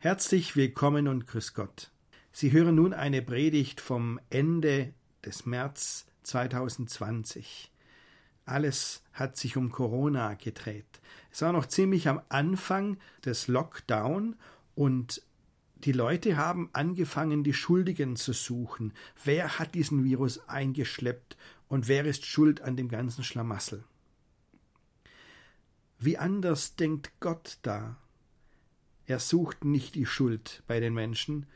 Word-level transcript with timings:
Herzlich 0.00 0.54
willkommen 0.54 1.08
und 1.08 1.26
grüß 1.26 1.54
Gott. 1.54 1.90
Sie 2.30 2.52
hören 2.52 2.76
nun 2.76 2.94
eine 2.94 3.20
Predigt 3.20 3.80
vom 3.80 4.20
Ende 4.30 4.94
des 5.24 5.44
März 5.44 6.06
2020. 6.22 7.72
Alles 8.44 9.02
hat 9.12 9.36
sich 9.36 9.56
um 9.56 9.72
Corona 9.72 10.34
gedreht. 10.34 11.00
Es 11.32 11.42
war 11.42 11.52
noch 11.52 11.66
ziemlich 11.66 12.06
am 12.06 12.22
Anfang 12.28 12.98
des 13.24 13.48
Lockdown 13.48 14.36
und 14.76 15.20
die 15.78 15.90
Leute 15.90 16.36
haben 16.36 16.70
angefangen, 16.74 17.42
die 17.42 17.52
Schuldigen 17.52 18.14
zu 18.14 18.32
suchen. 18.32 18.92
Wer 19.24 19.58
hat 19.58 19.74
diesen 19.74 20.04
Virus 20.04 20.48
eingeschleppt 20.48 21.36
und 21.66 21.88
wer 21.88 22.04
ist 22.04 22.24
schuld 22.24 22.60
an 22.60 22.76
dem 22.76 22.88
ganzen 22.88 23.24
Schlamassel? 23.24 23.82
Wie 25.98 26.18
anders 26.18 26.76
denkt 26.76 27.10
Gott 27.18 27.58
da? 27.62 27.96
Er 29.08 29.20
sucht 29.20 29.64
nicht 29.64 29.94
die 29.94 30.04
Schuld 30.04 30.62
bei 30.66 30.80
den 30.80 30.92
Menschen, 30.92 31.46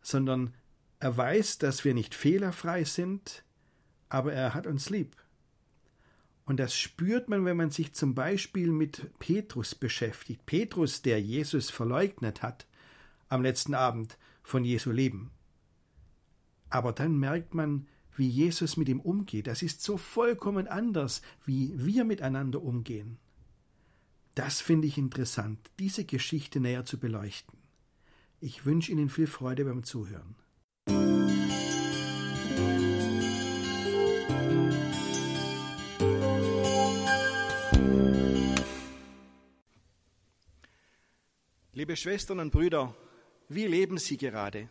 sondern 0.00 0.54
er 1.00 1.14
weiß, 1.14 1.58
dass 1.58 1.84
wir 1.84 1.92
nicht 1.92 2.14
fehlerfrei 2.14 2.84
sind, 2.84 3.44
aber 4.08 4.32
er 4.32 4.54
hat 4.54 4.66
uns 4.66 4.88
lieb. 4.88 5.14
Und 6.46 6.58
das 6.58 6.74
spürt 6.74 7.28
man, 7.28 7.44
wenn 7.44 7.58
man 7.58 7.70
sich 7.70 7.92
zum 7.92 8.14
Beispiel 8.14 8.72
mit 8.72 9.10
Petrus 9.18 9.74
beschäftigt. 9.74 10.46
Petrus, 10.46 11.02
der 11.02 11.20
Jesus 11.20 11.68
verleugnet 11.68 12.42
hat 12.42 12.66
am 13.28 13.42
letzten 13.42 13.74
Abend 13.74 14.16
von 14.42 14.64
Jesu 14.64 14.90
Leben. 14.90 15.30
Aber 16.70 16.92
dann 16.92 17.18
merkt 17.18 17.52
man, 17.52 17.86
wie 18.16 18.28
Jesus 18.28 18.78
mit 18.78 18.88
ihm 18.88 19.00
umgeht. 19.00 19.46
Das 19.46 19.60
ist 19.60 19.82
so 19.82 19.98
vollkommen 19.98 20.68
anders, 20.68 21.20
wie 21.44 21.74
wir 21.76 22.06
miteinander 22.06 22.62
umgehen. 22.62 23.18
Das 24.34 24.60
finde 24.60 24.88
ich 24.88 24.98
interessant, 24.98 25.70
diese 25.78 26.04
Geschichte 26.04 26.58
näher 26.58 26.84
zu 26.84 26.98
beleuchten. 26.98 27.56
Ich 28.40 28.66
wünsche 28.66 28.90
Ihnen 28.90 29.08
viel 29.08 29.28
Freude 29.28 29.64
beim 29.64 29.84
Zuhören. 29.84 30.34
Liebe 41.72 41.96
Schwestern 41.96 42.40
und 42.40 42.50
Brüder, 42.50 42.94
wie 43.48 43.66
leben 43.66 43.98
Sie 43.98 44.16
gerade? 44.16 44.68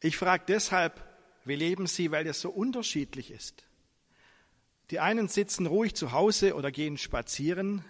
Ich 0.00 0.16
frage 0.16 0.44
deshalb, 0.46 1.04
wie 1.44 1.56
leben 1.56 1.88
Sie, 1.88 2.12
weil 2.12 2.26
es 2.28 2.40
so 2.40 2.50
unterschiedlich 2.50 3.32
ist. 3.32 3.64
Die 4.90 5.00
einen 5.00 5.26
sitzen 5.26 5.66
ruhig 5.66 5.94
zu 5.94 6.12
Hause 6.12 6.54
oder 6.54 6.70
gehen 6.70 6.96
spazieren, 6.96 7.84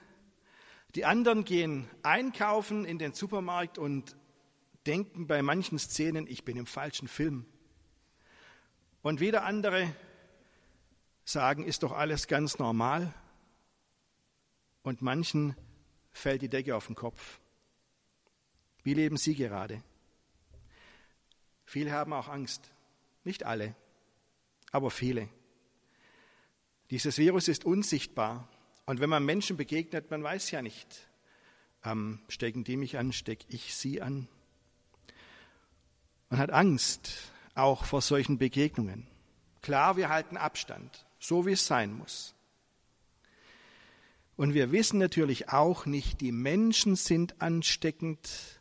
die 0.97 1.05
anderen 1.05 1.45
gehen 1.45 1.91
einkaufen 2.03 2.87
in 2.87 2.99
den 2.99 3.13
Supermarkt 3.13 3.77
und 3.77 4.17
denken 4.87 5.27
bei 5.27 5.43
manchen 5.43 5.79
Szenen, 5.79 6.27
ich 6.27 6.43
bin 6.43 6.57
im 6.57 6.65
falschen 6.65 7.07
Film. 7.07 7.45
Und 9.03 9.21
wieder 9.21 9.45
andere 9.45 9.95
sagen, 11.25 11.65
ist 11.65 11.83
doch 11.83 11.93
alles 11.93 12.29
ganz 12.29 12.59
normal. 12.59 13.13
Und 14.83 15.03
manchen 15.03 15.55
fällt 16.13 16.41
die 16.41 16.49
Decke 16.49 16.75
auf 16.75 16.87
den 16.87 16.97
Kopf. 16.97 17.41
Wie 18.83 18.95
leben 18.95 19.19
Sie 19.19 19.35
gerade? 19.35 19.83
Viele 21.67 21.93
haben 21.93 22.15
auch 22.15 22.29
Angst. 22.29 22.73
Nicht 23.23 23.45
alle, 23.45 23.75
aber 24.73 24.91
viele. 24.91 25.29
Dieses 26.91 27.19
Virus 27.19 27.49
ist 27.49 27.67
unsichtbar. 27.67 28.49
Und 28.87 29.01
wenn 29.01 29.11
man 29.11 29.25
Menschen 29.25 29.57
begegnet, 29.57 30.11
man 30.11 30.23
weiß 30.23 30.53
ja 30.53 30.63
nicht, 30.63 31.09
ähm, 31.85 32.21
stecken 32.29 32.63
die 32.63 32.77
mich 32.77 32.99
an, 32.99 33.13
stecke 33.13 33.45
ich 33.49 33.75
sie 33.75 34.01
an. 34.01 34.29
Man 36.31 36.39
hat 36.39 36.51
Angst 36.51 37.33
auch 37.55 37.85
vor 37.85 38.01
solchen 38.01 38.39
Begegnungen. 38.39 39.07
Klar, 39.61 39.97
wir 39.97 40.09
halten 40.09 40.37
Abstand, 40.37 41.05
so 41.19 41.47
wie 41.47 41.53
es 41.53 41.67
sein 41.67 41.97
muss. 41.97 42.35
Und 44.37 44.55
wir 44.55 44.71
wissen 44.71 44.99
natürlich 44.99 45.49
auch 45.49 45.87
nicht, 45.87 46.21
die 46.21 46.31
Menschen 46.31 46.95
sind 46.95 47.41
ansteckend, 47.41 48.61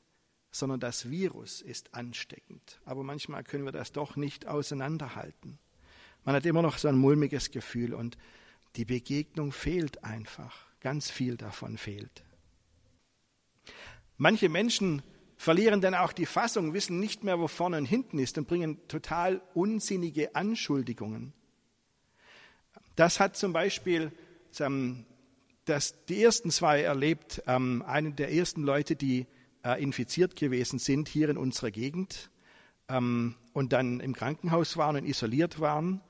sondern 0.49 0.79
das 0.79 1.09
Virus 1.11 1.61
ist 1.61 1.93
ansteckend. 1.93 2.79
Aber 2.85 3.03
manchmal 3.03 3.43
können 3.43 3.65
wir 3.65 3.73
das 3.73 3.91
doch 3.91 4.15
nicht 4.15 4.47
auseinanderhalten. 4.47 5.59
Man 6.23 6.33
hat 6.33 6.45
immer 6.45 6.63
noch 6.63 6.79
so 6.79 6.87
ein 6.87 6.97
mulmiges 6.97 7.51
Gefühl 7.51 7.93
und 7.93 8.17
die 8.75 8.85
Begegnung 8.85 9.51
fehlt 9.51 10.03
einfach. 10.03 10.65
Ganz 10.81 11.09
viel 11.09 11.37
davon 11.37 11.77
fehlt. 11.77 12.23
Manche 14.17 14.49
Menschen 14.49 15.01
verlieren 15.37 15.81
dann 15.81 15.95
auch 15.95 16.13
die 16.13 16.25
Fassung, 16.25 16.73
wissen 16.73 16.99
nicht 16.99 17.23
mehr, 17.23 17.39
wo 17.39 17.47
vorne 17.47 17.77
und 17.77 17.85
hinten 17.85 18.19
ist 18.19 18.37
und 18.37 18.47
bringen 18.47 18.87
total 18.87 19.41
unsinnige 19.53 20.35
Anschuldigungen. 20.35 21.33
Das 22.95 23.19
hat 23.19 23.35
zum 23.35 23.51
Beispiel 23.51 24.11
das, 25.65 26.05
die 26.05 26.23
ersten 26.23 26.51
zwei 26.51 26.81
erlebt, 26.81 27.43
ähm, 27.47 27.83
einen 27.85 28.15
der 28.15 28.31
ersten 28.31 28.63
Leute, 28.63 28.95
die 28.95 29.27
äh, 29.65 29.81
infiziert 29.81 30.35
gewesen 30.35 30.79
sind 30.79 31.09
hier 31.09 31.27
in 31.29 31.37
unserer 31.37 31.71
Gegend 31.71 32.29
ähm, 32.87 33.35
und 33.51 33.73
dann 33.73 33.99
im 33.99 34.13
Krankenhaus 34.13 34.77
waren 34.77 34.95
und 34.95 35.05
isoliert 35.05 35.59
waren. 35.59 36.01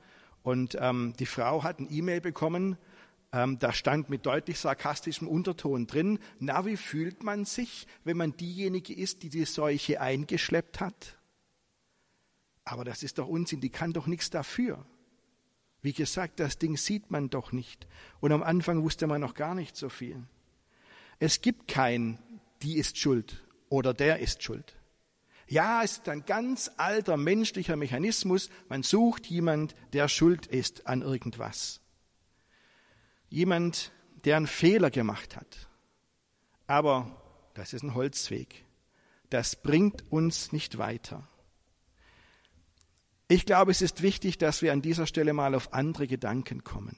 Und 0.45 0.77
ähm, 0.79 1.15
die 1.17 1.25
Frau 1.25 1.63
hat 1.63 1.79
ein 1.79 1.87
E-Mail 1.91 2.21
bekommen, 2.21 2.77
ähm, 3.33 3.57
da 3.57 3.73
stand 3.73 4.11
mit 4.11 4.27
deutlich 4.27 4.59
sarkastischem 4.59 5.27
Unterton 5.27 5.87
drin, 5.87 6.19
na, 6.37 6.67
wie 6.67 6.77
fühlt 6.77 7.23
man 7.23 7.45
sich, 7.45 7.87
wenn 8.03 8.15
man 8.15 8.37
diejenige 8.37 8.93
ist, 8.93 9.23
die 9.23 9.29
die 9.29 9.45
Seuche 9.45 9.99
eingeschleppt 9.99 10.81
hat? 10.81 11.17
Aber 12.63 12.85
das 12.85 13.01
ist 13.01 13.17
doch 13.17 13.27
Unsinn, 13.27 13.59
die 13.59 13.71
kann 13.71 13.91
doch 13.91 14.05
nichts 14.05 14.29
dafür. 14.29 14.85
Wie 15.81 15.93
gesagt, 15.93 16.39
das 16.39 16.59
Ding 16.59 16.77
sieht 16.77 17.09
man 17.09 17.31
doch 17.31 17.51
nicht. 17.51 17.87
Und 18.19 18.31
am 18.31 18.43
Anfang 18.43 18.83
wusste 18.83 19.07
man 19.07 19.21
noch 19.21 19.33
gar 19.33 19.55
nicht 19.55 19.75
so 19.75 19.89
viel. 19.89 20.27
Es 21.17 21.41
gibt 21.41 21.67
kein, 21.67 22.19
die 22.61 22.77
ist 22.77 22.99
schuld 22.99 23.43
oder 23.69 23.95
der 23.95 24.19
ist 24.19 24.43
schuld. 24.43 24.75
Ja, 25.47 25.83
es 25.83 25.93
ist 25.93 26.09
ein 26.09 26.25
ganz 26.25 26.71
alter 26.77 27.17
menschlicher 27.17 27.75
Mechanismus. 27.75 28.49
Man 28.67 28.81
sucht 28.81 29.27
jemand, 29.27 29.75
der 29.93 30.07
schuld 30.07 30.47
ist 30.47 30.87
an 30.87 31.01
irgendwas. 31.01 31.81
Jemand, 33.29 33.91
der 34.23 34.37
einen 34.37 34.47
Fehler 34.47 34.89
gemacht 34.89 35.35
hat. 35.35 35.69
Aber 36.65 37.21
das 37.53 37.73
ist 37.73 37.83
ein 37.83 37.93
Holzweg. 37.93 38.65
Das 39.29 39.55
bringt 39.55 40.11
uns 40.11 40.51
nicht 40.51 40.79
weiter. 40.79 41.27
Ich 43.27 43.45
glaube, 43.45 43.71
es 43.71 43.81
ist 43.81 44.01
wichtig, 44.01 44.37
dass 44.37 44.61
wir 44.61 44.71
an 44.71 44.81
dieser 44.81 45.05
Stelle 45.05 45.33
mal 45.33 45.53
auf 45.53 45.73
andere 45.73 46.07
Gedanken 46.07 46.63
kommen. 46.63 46.97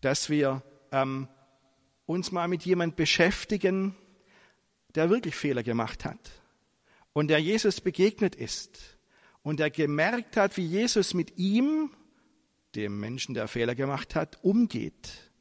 Dass 0.00 0.30
wir 0.30 0.62
ähm, 0.92 1.28
uns 2.06 2.32
mal 2.32 2.48
mit 2.48 2.64
jemand 2.64 2.96
beschäftigen, 2.96 3.94
der 4.94 5.10
wirklich 5.10 5.34
Fehler 5.34 5.62
gemacht 5.62 6.06
hat 6.06 6.39
und 7.12 7.28
der 7.28 7.38
Jesus 7.38 7.80
begegnet 7.80 8.34
ist 8.34 8.98
und 9.42 9.60
der 9.60 9.70
gemerkt 9.70 10.36
hat, 10.36 10.56
wie 10.56 10.66
Jesus 10.66 11.14
mit 11.14 11.38
ihm, 11.38 11.90
dem 12.74 13.00
Menschen, 13.00 13.34
der 13.34 13.48
Fehler 13.48 13.74
gemacht 13.74 14.14
hat, 14.14 14.42
umgeht. 14.42 15.32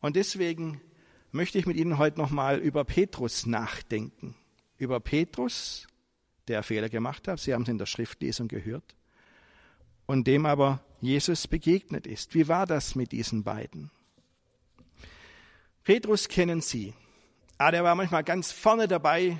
Und 0.00 0.16
deswegen 0.16 0.80
möchte 1.32 1.58
ich 1.58 1.66
mit 1.66 1.76
Ihnen 1.76 1.98
heute 1.98 2.18
nochmal 2.18 2.58
über 2.58 2.84
Petrus 2.84 3.46
nachdenken. 3.46 4.34
Über 4.78 5.00
Petrus, 5.00 5.86
der 6.48 6.62
Fehler 6.62 6.88
gemacht 6.88 7.28
hat, 7.28 7.40
Sie 7.40 7.54
haben 7.54 7.62
es 7.62 7.68
in 7.68 7.78
der 7.78 7.86
Schriftlesung 7.86 8.48
gehört, 8.48 8.94
und 10.06 10.26
dem 10.26 10.46
aber 10.46 10.84
Jesus 11.00 11.48
begegnet 11.48 12.06
ist. 12.06 12.34
Wie 12.34 12.48
war 12.48 12.66
das 12.66 12.94
mit 12.94 13.12
diesen 13.12 13.42
beiden? 13.42 13.90
Petrus 15.82 16.28
kennen 16.28 16.60
Sie. 16.60 16.94
Ah, 17.58 17.70
der 17.70 17.84
war 17.84 17.94
manchmal 17.94 18.24
ganz 18.24 18.52
vorne 18.52 18.86
dabei, 18.86 19.38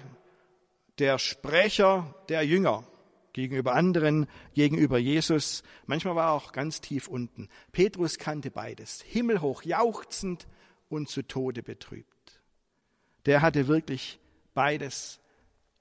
der 0.98 1.18
Sprecher 1.18 2.14
der 2.28 2.42
Jünger 2.42 2.84
gegenüber 3.32 3.74
anderen, 3.74 4.26
gegenüber 4.54 4.98
Jesus. 4.98 5.62
Manchmal 5.84 6.16
war 6.16 6.28
er 6.28 6.32
auch 6.32 6.52
ganz 6.52 6.80
tief 6.80 7.06
unten. 7.06 7.48
Petrus 7.72 8.18
kannte 8.18 8.50
beides, 8.50 9.02
himmelhoch 9.02 9.62
jauchzend 9.62 10.46
und 10.88 11.08
zu 11.08 11.22
Tode 11.22 11.62
betrübt. 11.62 12.40
Der 13.26 13.42
hatte 13.42 13.68
wirklich 13.68 14.18
beides 14.54 15.20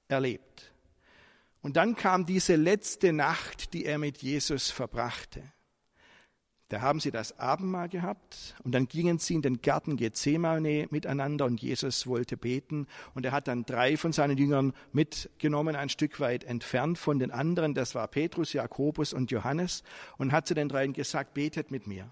erlebt. 0.07 0.73
Und 1.61 1.77
dann 1.77 1.95
kam 1.95 2.25
diese 2.25 2.55
letzte 2.55 3.13
Nacht, 3.13 3.73
die 3.73 3.85
er 3.85 3.97
mit 3.97 4.21
Jesus 4.21 4.69
verbrachte. 4.69 5.41
Da 6.69 6.81
haben 6.81 6.99
sie 6.99 7.11
das 7.11 7.37
Abendmahl 7.37 7.89
gehabt 7.89 8.55
und 8.63 8.71
dann 8.73 8.87
gingen 8.87 9.19
sie 9.19 9.35
in 9.35 9.43
den 9.43 9.61
Garten 9.61 9.97
Gethsemane 9.97 10.87
miteinander 10.89 11.45
und 11.45 11.61
Jesus 11.61 12.07
wollte 12.07 12.37
beten 12.37 12.87
und 13.13 13.23
er 13.23 13.33
hat 13.33 13.47
dann 13.47 13.65
drei 13.65 13.97
von 13.97 14.11
seinen 14.13 14.35
Jüngern 14.35 14.73
mitgenommen, 14.91 15.75
ein 15.75 15.89
Stück 15.89 16.19
weit 16.19 16.43
entfernt 16.43 16.97
von 16.97 17.19
den 17.19 17.29
anderen. 17.29 17.75
Das 17.75 17.93
war 17.93 18.07
Petrus, 18.07 18.53
Jakobus 18.53 19.13
und 19.13 19.29
Johannes 19.29 19.83
und 20.17 20.31
hat 20.31 20.47
zu 20.47 20.55
den 20.55 20.67
dreien 20.67 20.93
gesagt, 20.93 21.35
betet 21.35 21.69
mit 21.69 21.85
mir. 21.85 22.11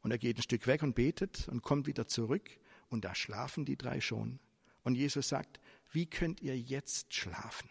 Und 0.00 0.12
er 0.12 0.18
geht 0.18 0.38
ein 0.38 0.42
Stück 0.42 0.66
weg 0.66 0.82
und 0.82 0.94
betet 0.94 1.46
und 1.48 1.62
kommt 1.62 1.86
wieder 1.86 2.08
zurück 2.08 2.48
und 2.88 3.04
da 3.04 3.14
schlafen 3.14 3.66
die 3.66 3.76
drei 3.76 4.00
schon. 4.00 4.38
Und 4.82 4.94
Jesus 4.94 5.28
sagt, 5.28 5.60
wie 5.92 6.06
könnt 6.06 6.40
ihr 6.40 6.58
jetzt 6.58 7.12
schlafen? 7.12 7.68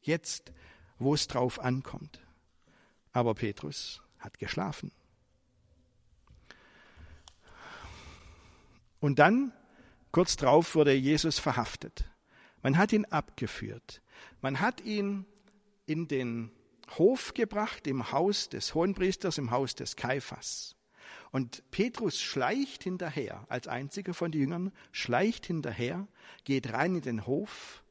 Jetzt, 0.00 0.52
wo 0.98 1.12
es 1.12 1.26
drauf 1.26 1.60
ankommt. 1.60 2.20
Aber 3.12 3.34
Petrus 3.34 4.00
hat 4.18 4.38
geschlafen. 4.38 4.92
Und 9.00 9.18
dann, 9.18 9.52
kurz 10.10 10.36
darauf, 10.36 10.74
wurde 10.74 10.92
Jesus 10.92 11.38
verhaftet. 11.38 12.04
Man 12.62 12.76
hat 12.76 12.92
ihn 12.92 13.04
abgeführt. 13.04 14.02
Man 14.40 14.60
hat 14.60 14.80
ihn 14.80 15.24
in 15.86 16.08
den 16.08 16.50
Hof 16.96 17.34
gebracht, 17.34 17.86
im 17.86 18.12
Haus 18.12 18.48
des 18.48 18.74
Hohenpriesters, 18.74 19.38
im 19.38 19.50
Haus 19.50 19.74
des 19.74 19.96
Kaiphas. 19.96 20.74
Und 21.30 21.62
Petrus 21.70 22.20
schleicht 22.20 22.82
hinterher, 22.82 23.44
als 23.48 23.68
einziger 23.68 24.14
von 24.14 24.32
den 24.32 24.40
Jüngern, 24.40 24.72
schleicht 24.92 25.46
hinterher, 25.46 26.08
geht 26.44 26.72
rein 26.72 26.96
in 26.96 27.02
den 27.02 27.26
Hof. 27.26 27.84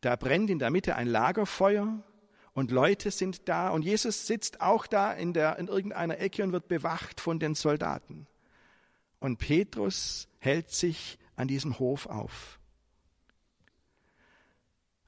Da 0.00 0.16
brennt 0.16 0.50
in 0.50 0.58
der 0.58 0.70
Mitte 0.70 0.96
ein 0.96 1.06
Lagerfeuer 1.06 2.02
und 2.52 2.70
Leute 2.70 3.10
sind 3.10 3.48
da 3.48 3.70
und 3.70 3.82
Jesus 3.82 4.26
sitzt 4.26 4.60
auch 4.60 4.86
da 4.86 5.12
in, 5.12 5.32
der, 5.32 5.58
in 5.58 5.68
irgendeiner 5.68 6.18
Ecke 6.18 6.42
und 6.42 6.52
wird 6.52 6.68
bewacht 6.68 7.20
von 7.20 7.38
den 7.38 7.54
Soldaten. 7.54 8.26
Und 9.20 9.38
Petrus 9.38 10.28
hält 10.38 10.70
sich 10.70 11.18
an 11.36 11.46
diesem 11.46 11.78
Hof 11.78 12.06
auf. 12.06 12.58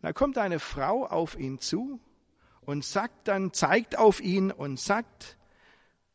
Da 0.00 0.12
kommt 0.12 0.38
eine 0.38 0.58
Frau 0.58 1.06
auf 1.06 1.38
ihn 1.38 1.58
zu 1.58 2.00
und 2.60 2.84
sagt 2.84 3.28
dann, 3.28 3.52
zeigt 3.52 3.98
auf 3.98 4.20
ihn 4.20 4.50
und 4.50 4.78
sagt, 4.78 5.36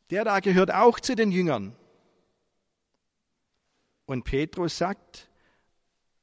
der 0.09 0.23
da 0.23 0.39
gehört 0.39 0.73
auch 0.73 1.00
zu 1.00 1.15
den 1.15 1.31
Jüngern. 1.31 1.75
Und 4.06 4.23
Petrus 4.23 4.77
sagt, 4.77 5.30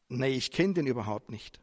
nee, 0.09 0.29
ich 0.29 0.51
kenne 0.51 0.75
den 0.75 0.87
überhaupt 0.87 1.31
nicht. 1.31 1.61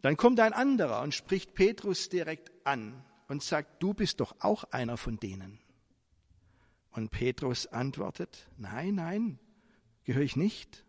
Dann 0.00 0.16
kommt 0.16 0.40
ein 0.40 0.52
anderer 0.52 1.02
und 1.02 1.14
spricht 1.14 1.54
Petrus 1.54 2.08
direkt 2.08 2.52
an 2.64 3.04
und 3.26 3.42
sagt, 3.42 3.82
du 3.82 3.94
bist 3.94 4.20
doch 4.20 4.36
auch 4.40 4.64
einer 4.64 4.96
von 4.96 5.18
denen. 5.18 5.58
Und 6.90 7.10
Petrus 7.10 7.66
antwortet, 7.66 8.48
nein, 8.56 8.94
nein, 8.94 9.38
gehöre 10.04 10.22
ich 10.22 10.36
nicht. 10.36 10.84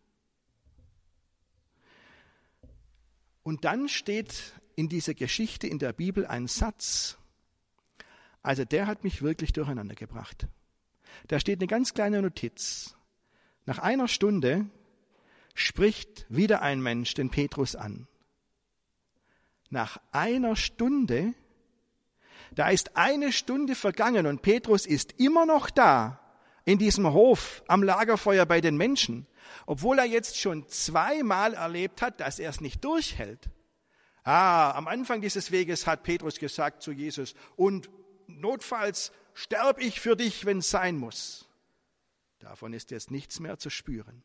Und 3.43 3.65
dann 3.65 3.89
steht 3.89 4.53
in 4.75 4.89
dieser 4.89 5.13
Geschichte 5.13 5.67
in 5.67 5.79
der 5.79 5.93
Bibel 5.93 6.25
ein 6.25 6.47
Satz, 6.47 7.17
also 8.41 8.63
der 8.63 8.87
hat 8.87 9.03
mich 9.03 9.21
wirklich 9.21 9.53
durcheinander 9.53 9.95
gebracht. 9.95 10.47
Da 11.27 11.39
steht 11.39 11.59
eine 11.59 11.67
ganz 11.67 11.93
kleine 11.93 12.21
Notiz. 12.21 12.95
Nach 13.65 13.79
einer 13.79 14.07
Stunde 14.07 14.69
spricht 15.53 16.25
wieder 16.29 16.61
ein 16.61 16.81
Mensch 16.81 17.13
den 17.13 17.29
Petrus 17.29 17.75
an. 17.75 18.07
Nach 19.69 19.99
einer 20.11 20.55
Stunde, 20.55 21.33
da 22.51 22.69
ist 22.69 22.97
eine 22.97 23.31
Stunde 23.31 23.75
vergangen 23.75 24.25
und 24.25 24.41
Petrus 24.41 24.85
ist 24.85 25.19
immer 25.19 25.45
noch 25.45 25.69
da 25.69 26.19
in 26.65 26.77
diesem 26.77 27.11
Hof 27.11 27.63
am 27.67 27.83
Lagerfeuer 27.83 28.45
bei 28.45 28.61
den 28.61 28.77
Menschen, 28.77 29.27
obwohl 29.65 29.99
er 29.99 30.05
jetzt 30.05 30.37
schon 30.37 30.67
zweimal 30.67 31.53
erlebt 31.53 32.01
hat, 32.01 32.19
dass 32.19 32.39
er 32.39 32.49
es 32.49 32.61
nicht 32.61 32.83
durchhält. 32.83 33.49
Ah, 34.23 34.71
am 34.71 34.87
Anfang 34.87 35.21
dieses 35.21 35.51
Weges 35.51 35.87
hat 35.87 36.03
Petrus 36.03 36.39
gesagt 36.39 36.83
zu 36.83 36.91
Jesus, 36.91 37.33
und 37.55 37.89
notfalls 38.27 39.11
sterb 39.33 39.79
ich 39.79 39.99
für 39.99 40.15
dich, 40.15 40.45
wenn 40.45 40.59
es 40.59 40.69
sein 40.69 40.97
muss. 40.97 41.47
Davon 42.39 42.73
ist 42.73 42.91
jetzt 42.91 43.11
nichts 43.11 43.39
mehr 43.39 43.57
zu 43.57 43.69
spüren. 43.69 44.23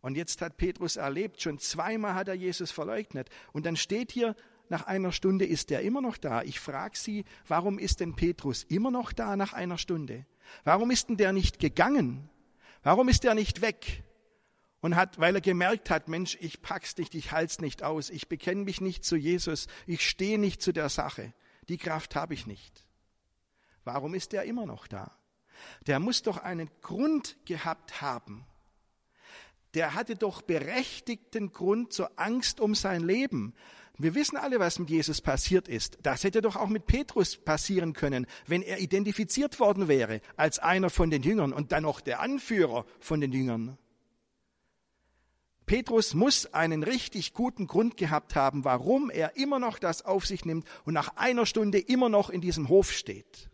Und 0.00 0.16
jetzt 0.16 0.40
hat 0.42 0.56
Petrus 0.56 0.96
erlebt, 0.96 1.40
schon 1.40 1.58
zweimal 1.58 2.14
hat 2.14 2.28
er 2.28 2.34
Jesus 2.34 2.70
verleugnet. 2.70 3.28
Und 3.52 3.66
dann 3.66 3.76
steht 3.76 4.12
hier, 4.12 4.36
nach 4.68 4.86
einer 4.86 5.12
Stunde 5.12 5.46
ist 5.46 5.70
er 5.70 5.80
immer 5.80 6.00
noch 6.00 6.16
da. 6.16 6.42
Ich 6.42 6.60
frage 6.60 6.96
Sie, 6.96 7.24
warum 7.46 7.78
ist 7.78 8.00
denn 8.00 8.14
Petrus 8.14 8.64
immer 8.64 8.90
noch 8.90 9.12
da 9.12 9.36
nach 9.36 9.52
einer 9.52 9.78
Stunde? 9.78 10.26
Warum 10.64 10.90
ist 10.90 11.08
denn 11.08 11.16
der 11.16 11.32
nicht 11.32 11.58
gegangen? 11.58 12.28
Warum 12.82 13.08
ist 13.08 13.24
er 13.24 13.34
nicht 13.34 13.60
weg? 13.60 14.04
Und 14.80 14.94
hat, 14.94 15.18
weil 15.18 15.34
er 15.34 15.40
gemerkt 15.40 15.90
hat, 15.90 16.08
Mensch, 16.08 16.36
ich 16.40 16.62
pack's 16.62 16.96
nicht, 16.98 17.14
ich 17.14 17.32
halt's 17.32 17.60
nicht 17.60 17.82
aus, 17.82 18.10
ich 18.10 18.28
bekenne 18.28 18.62
mich 18.62 18.80
nicht 18.80 19.04
zu 19.04 19.16
Jesus, 19.16 19.66
ich 19.86 20.08
stehe 20.08 20.38
nicht 20.38 20.62
zu 20.62 20.72
der 20.72 20.88
Sache. 20.88 21.32
Die 21.68 21.78
Kraft 21.78 22.14
habe 22.14 22.34
ich 22.34 22.46
nicht. 22.46 22.84
Warum 23.84 24.14
ist 24.14 24.32
er 24.34 24.44
immer 24.44 24.66
noch 24.66 24.86
da? 24.86 25.18
Der 25.86 25.98
muss 25.98 26.22
doch 26.22 26.36
einen 26.36 26.70
Grund 26.82 27.36
gehabt 27.44 28.00
haben. 28.00 28.46
Der 29.78 29.94
hatte 29.94 30.16
doch 30.16 30.42
berechtigten 30.42 31.52
Grund 31.52 31.92
zur 31.92 32.10
Angst 32.16 32.58
um 32.58 32.74
sein 32.74 33.00
Leben. 33.00 33.54
Wir 33.96 34.16
wissen 34.16 34.36
alle, 34.36 34.58
was 34.58 34.80
mit 34.80 34.90
Jesus 34.90 35.20
passiert 35.20 35.68
ist. 35.68 35.98
Das 36.02 36.24
hätte 36.24 36.42
doch 36.42 36.56
auch 36.56 36.66
mit 36.66 36.86
Petrus 36.86 37.36
passieren 37.36 37.92
können, 37.92 38.26
wenn 38.48 38.62
er 38.62 38.80
identifiziert 38.80 39.60
worden 39.60 39.86
wäre 39.86 40.20
als 40.36 40.58
einer 40.58 40.90
von 40.90 41.10
den 41.10 41.22
Jüngern 41.22 41.52
und 41.52 41.70
dann 41.70 41.84
noch 41.84 42.00
der 42.00 42.18
Anführer 42.18 42.86
von 42.98 43.20
den 43.20 43.30
Jüngern. 43.30 43.78
Petrus 45.64 46.12
muss 46.12 46.52
einen 46.52 46.82
richtig 46.82 47.32
guten 47.32 47.68
Grund 47.68 47.96
gehabt 47.96 48.34
haben, 48.34 48.64
warum 48.64 49.10
er 49.10 49.36
immer 49.36 49.60
noch 49.60 49.78
das 49.78 50.04
auf 50.04 50.26
sich 50.26 50.44
nimmt 50.44 50.66
und 50.86 50.94
nach 50.94 51.14
einer 51.14 51.46
Stunde 51.46 51.78
immer 51.78 52.08
noch 52.08 52.30
in 52.30 52.40
diesem 52.40 52.68
Hof 52.68 52.90
steht. 52.90 53.48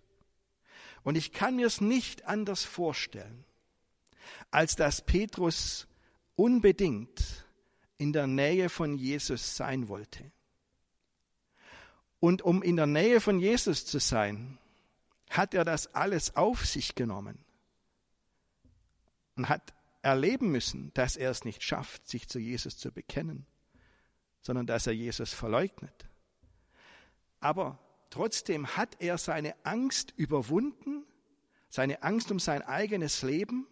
Und 1.03 1.17
ich 1.19 1.32
kann 1.32 1.56
mir 1.56 1.67
es 1.67 1.82
nicht 1.82 2.25
anders 2.25 2.65
vorstellen, 2.65 3.44
als 4.50 4.75
dass 4.75 5.05
Petrus 5.05 5.87
unbedingt 6.37 7.47
in 7.99 8.13
der 8.13 8.27
Nähe 8.27 8.69
von 8.69 8.97
Jesus 8.97 9.57
sein 9.57 9.89
wollte. 9.89 10.31
Und 12.21 12.43
um 12.43 12.63
in 12.63 12.77
der 12.77 12.87
Nähe 12.87 13.21
von 13.21 13.39
Jesus 13.39 13.85
zu 13.87 13.99
sein, 13.99 14.59
hat 15.31 15.55
er 15.55 15.65
das 15.65 15.95
alles 15.95 16.37
auf 16.37 16.65
sich 16.65 16.95
genommen 16.95 17.45
und 19.37 19.49
hat 19.49 19.75
erleben 20.03 20.51
müssen, 20.51 20.93
dass 20.95 21.17
er 21.17 21.31
es 21.31 21.45
nicht 21.45 21.63
schafft, 21.63 22.07
sich 22.07 22.29
zu 22.29 22.39
Jesus 22.39 22.79
zu 22.79 22.93
bekennen, 22.93 23.47
sondern 24.41 24.67
dass 24.67 24.87
er 24.87 24.95
Jesus 24.95 25.33
verleugnet. 25.33 26.09
Aber 27.41 27.79
Trotzdem 28.15 28.77
hat 28.77 28.99
er 29.01 29.19
seine 29.19 29.57
Angst 29.65 30.15
überwunden, 30.17 31.05
seine 31.69 32.05
Angst 32.05 32.31
um 32.31 32.38
sein 32.38 32.62
eigenes 32.62 33.23
Leben, 33.23 33.67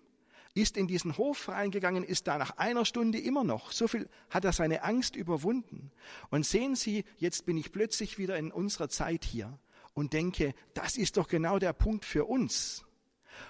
ist 0.55 0.77
in 0.77 0.87
diesen 0.87 1.17
Hof 1.17 1.49
reingegangen, 1.49 2.05
ist 2.05 2.27
da 2.27 2.39
nach 2.39 2.59
einer 2.59 2.85
Stunde 2.85 3.19
immer 3.19 3.45
noch. 3.45 3.73
So 3.73 3.89
viel 3.89 4.09
hat 4.31 4.45
er 4.45 4.53
seine 4.53 4.83
Angst 4.85 5.17
überwunden. 5.17 5.91
Und 6.31 6.45
sehen 6.45 6.75
Sie, 6.75 7.05
jetzt 7.17 7.47
bin 7.47 7.57
ich 7.57 7.73
plötzlich 7.73 8.19
wieder 8.19 8.37
in 8.37 8.53
unserer 8.53 8.89
Zeit 8.89 9.25
hier 9.25 9.59
und 9.95 10.13
denke, 10.13 10.55
das 10.75 10.97
ist 10.97 11.17
doch 11.17 11.29
genau 11.29 11.59
der 11.59 11.73
Punkt 11.73 12.05
für 12.05 12.27
uns. 12.27 12.85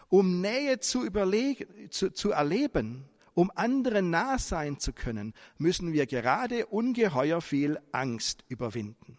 Um 0.09 0.40
Nähe 0.40 0.78
zu, 0.78 1.04
überlegen, 1.04 1.90
zu, 1.90 2.12
zu 2.12 2.30
erleben, 2.30 3.09
um 3.35 3.50
anderen 3.54 4.11
nah 4.11 4.38
sein 4.38 4.78
zu 4.78 4.92
können, 4.92 5.35
müssen 5.59 5.92
wir 5.92 6.06
gerade 6.06 6.66
ungeheuer 6.66 7.40
viel 7.40 7.80
Angst 7.90 8.44
überwinden. 8.49 9.18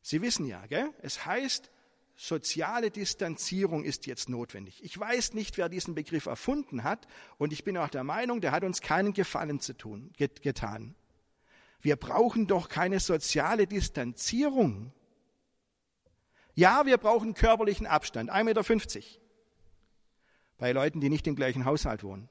Sie 0.00 0.20
wissen 0.20 0.46
ja, 0.46 0.66
gell? 0.66 0.90
es 1.00 1.24
heißt, 1.26 1.70
soziale 2.16 2.90
Distanzierung 2.90 3.84
ist 3.84 4.06
jetzt 4.06 4.28
notwendig. 4.28 4.82
Ich 4.84 4.98
weiß 4.98 5.34
nicht, 5.34 5.58
wer 5.58 5.68
diesen 5.68 5.94
Begriff 5.94 6.26
erfunden 6.26 6.84
hat 6.84 7.06
und 7.38 7.52
ich 7.52 7.64
bin 7.64 7.76
auch 7.76 7.88
der 7.88 8.04
Meinung, 8.04 8.40
der 8.40 8.52
hat 8.52 8.64
uns 8.64 8.80
keinen 8.80 9.12
Gefallen 9.12 9.60
zu 9.60 9.72
tun, 9.76 10.12
get, 10.16 10.42
getan. 10.42 10.94
Wir 11.80 11.96
brauchen 11.96 12.46
doch 12.46 12.68
keine 12.68 13.00
soziale 13.00 13.66
Distanzierung. 13.66 14.92
Ja, 16.54 16.86
wir 16.86 16.98
brauchen 16.98 17.34
körperlichen 17.34 17.86
Abstand, 17.86 18.30
1,50 18.30 18.44
Meter. 18.44 19.18
Bei 20.58 20.72
Leuten, 20.72 21.00
die 21.00 21.08
nicht 21.08 21.26
im 21.26 21.34
gleichen 21.34 21.64
Haushalt 21.64 22.04
wohnen. 22.04 22.28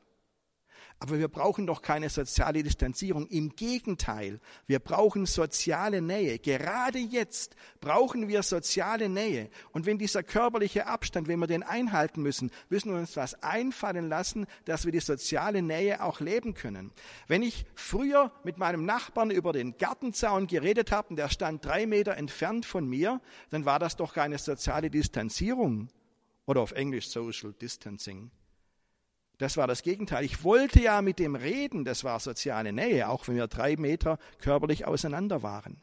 Aber 1.03 1.17
wir 1.17 1.29
brauchen 1.29 1.65
doch 1.65 1.81
keine 1.81 2.09
soziale 2.09 2.61
Distanzierung. 2.61 3.25
Im 3.25 3.55
Gegenteil, 3.55 4.39
wir 4.67 4.77
brauchen 4.77 5.25
soziale 5.25 5.99
Nähe. 5.99 6.37
Gerade 6.37 6.99
jetzt 6.99 7.55
brauchen 7.79 8.27
wir 8.27 8.43
soziale 8.43 9.09
Nähe. 9.09 9.49
Und 9.71 9.87
wenn 9.87 9.97
dieser 9.97 10.21
körperliche 10.21 10.85
Abstand, 10.85 11.27
wenn 11.27 11.39
wir 11.39 11.47
den 11.47 11.63
einhalten 11.63 12.21
müssen, 12.21 12.51
müssen 12.69 12.91
wir 12.91 12.99
uns 12.99 13.17
was 13.17 13.33
einfallen 13.41 14.09
lassen, 14.09 14.45
dass 14.65 14.85
wir 14.85 14.91
die 14.91 14.99
soziale 14.99 15.63
Nähe 15.63 16.03
auch 16.03 16.19
leben 16.19 16.53
können. 16.53 16.91
Wenn 17.27 17.41
ich 17.41 17.65
früher 17.73 18.31
mit 18.43 18.59
meinem 18.59 18.85
Nachbarn 18.85 19.31
über 19.31 19.53
den 19.53 19.79
Gartenzaun 19.79 20.45
geredet 20.45 20.91
habe 20.91 21.09
und 21.09 21.15
der 21.15 21.29
stand 21.29 21.65
drei 21.65 21.87
Meter 21.87 22.15
entfernt 22.15 22.67
von 22.67 22.87
mir, 22.87 23.21
dann 23.49 23.65
war 23.65 23.79
das 23.79 23.95
doch 23.95 24.13
keine 24.13 24.37
soziale 24.37 24.91
Distanzierung. 24.91 25.87
Oder 26.45 26.61
auf 26.61 26.73
Englisch 26.73 27.09
Social 27.09 27.53
Distancing. 27.53 28.29
Das 29.41 29.57
war 29.57 29.65
das 29.65 29.81
Gegenteil. 29.81 30.23
Ich 30.23 30.43
wollte 30.43 30.79
ja 30.79 31.01
mit 31.01 31.17
dem 31.17 31.33
reden, 31.33 31.83
das 31.83 32.03
war 32.03 32.19
soziale 32.19 32.71
Nähe, 32.71 33.09
auch 33.09 33.27
wenn 33.27 33.37
wir 33.37 33.47
drei 33.47 33.75
Meter 33.75 34.19
körperlich 34.37 34.85
auseinander 34.85 35.41
waren. 35.41 35.81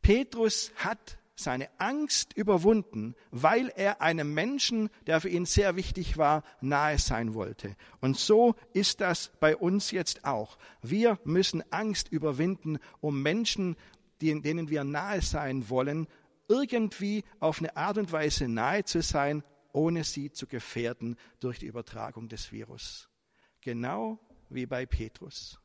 Petrus 0.00 0.72
hat 0.76 1.18
seine 1.34 1.68
Angst 1.76 2.32
überwunden, 2.32 3.16
weil 3.32 3.70
er 3.76 4.00
einem 4.00 4.32
Menschen, 4.32 4.88
der 5.06 5.20
für 5.20 5.28
ihn 5.28 5.44
sehr 5.44 5.76
wichtig 5.76 6.16
war, 6.16 6.42
nahe 6.62 6.98
sein 6.98 7.34
wollte. 7.34 7.76
Und 8.00 8.16
so 8.16 8.54
ist 8.72 9.02
das 9.02 9.30
bei 9.38 9.54
uns 9.54 9.90
jetzt 9.90 10.24
auch. 10.24 10.56
Wir 10.80 11.18
müssen 11.24 11.70
Angst 11.70 12.08
überwinden, 12.08 12.78
um 13.02 13.20
Menschen, 13.20 13.76
denen 14.22 14.70
wir 14.70 14.84
nahe 14.84 15.20
sein 15.20 15.68
wollen, 15.68 16.08
irgendwie 16.48 17.24
auf 17.40 17.58
eine 17.58 17.76
Art 17.76 17.98
und 17.98 18.10
Weise 18.10 18.48
nahe 18.48 18.84
zu 18.84 19.02
sein, 19.02 19.42
ohne 19.76 20.04
sie 20.04 20.32
zu 20.32 20.46
gefährden 20.46 21.16
durch 21.38 21.58
die 21.58 21.66
Übertragung 21.66 22.28
des 22.30 22.50
Virus. 22.50 23.10
Genau 23.60 24.18
wie 24.48 24.64
bei 24.64 24.86
Petrus. 24.86 25.60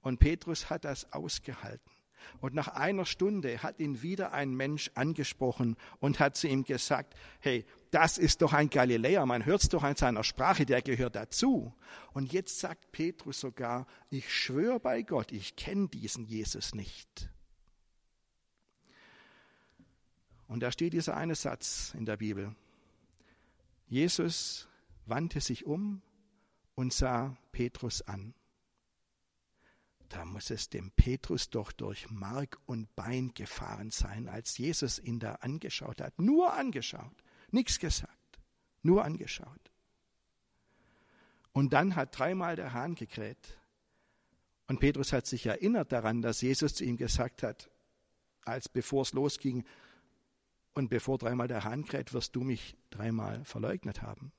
Und 0.00 0.18
Petrus 0.18 0.70
hat 0.70 0.86
das 0.86 1.12
ausgehalten. 1.12 1.92
Und 2.40 2.54
nach 2.54 2.68
einer 2.68 3.04
Stunde 3.04 3.62
hat 3.62 3.78
ihn 3.78 4.00
wieder 4.00 4.32
ein 4.32 4.54
Mensch 4.54 4.90
angesprochen 4.94 5.76
und 5.98 6.18
hat 6.18 6.36
zu 6.36 6.48
ihm 6.48 6.64
gesagt, 6.64 7.14
hey, 7.40 7.66
das 7.90 8.16
ist 8.16 8.40
doch 8.40 8.54
ein 8.54 8.70
Galiläer, 8.70 9.26
man 9.26 9.44
hört 9.44 9.64
es 9.64 9.68
doch 9.68 9.82
an 9.82 9.96
seiner 9.96 10.24
Sprache, 10.24 10.64
der 10.64 10.80
gehört 10.80 11.14
dazu. 11.14 11.74
Und 12.14 12.32
jetzt 12.32 12.58
sagt 12.58 12.90
Petrus 12.90 13.40
sogar, 13.40 13.86
ich 14.08 14.32
schwöre 14.32 14.80
bei 14.80 15.02
Gott, 15.02 15.30
ich 15.30 15.56
kenne 15.56 15.88
diesen 15.88 16.24
Jesus 16.24 16.74
nicht. 16.74 17.28
Und 20.46 20.60
da 20.60 20.72
steht 20.72 20.94
dieser 20.94 21.16
eine 21.16 21.34
Satz 21.34 21.92
in 21.98 22.06
der 22.06 22.16
Bibel. 22.16 22.54
Jesus 23.92 24.68
wandte 25.04 25.40
sich 25.40 25.66
um 25.66 26.00
und 26.74 26.92
sah 26.92 27.36
Petrus 27.52 28.00
an 28.02 28.34
da 30.12 30.26
muss 30.26 30.50
es 30.50 30.68
dem 30.68 30.90
Petrus 30.90 31.48
doch 31.48 31.72
durch 31.72 32.10
Mark 32.10 32.58
und 32.66 32.94
Bein 32.94 33.32
gefahren 33.32 33.90
sein, 33.90 34.28
als 34.28 34.58
Jesus 34.58 34.98
ihn 34.98 35.18
da 35.18 35.36
angeschaut 35.36 36.02
hat. 36.02 36.18
Nur 36.18 36.52
angeschaut, 36.52 37.24
nichts 37.50 37.78
gesagt, 37.78 38.38
nur 38.82 39.04
angeschaut. 39.04 39.72
Und 41.52 41.72
dann 41.72 41.96
hat 41.96 42.18
dreimal 42.18 42.56
der 42.56 42.74
Hahn 42.74 42.94
gekräht. 42.94 43.58
Und 44.66 44.80
Petrus 44.80 45.14
hat 45.14 45.26
sich 45.26 45.46
erinnert 45.46 45.92
daran, 45.92 46.20
dass 46.20 46.42
Jesus 46.42 46.74
zu 46.74 46.84
ihm 46.84 46.98
gesagt 46.98 47.42
hat, 47.42 47.70
als 48.44 48.68
bevor 48.68 49.02
es 49.02 49.14
losging, 49.14 49.64
und 50.74 50.88
bevor 50.88 51.18
dreimal 51.18 51.48
der 51.48 51.64
Hahn 51.64 51.84
kräht, 51.84 52.12
wirst 52.12 52.34
du 52.36 52.42
mich 52.42 52.76
dreimal 52.90 53.44
verleugnet 53.44 54.02
haben. 54.02 54.32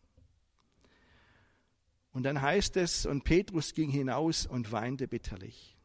Und 2.11 2.23
dann 2.23 2.41
heißt 2.41 2.77
es, 2.77 3.05
und 3.05 3.23
Petrus 3.23 3.73
ging 3.73 3.89
hinaus 3.89 4.45
und 4.45 4.71
weinte 4.71 5.07
bitterlich. 5.07 5.75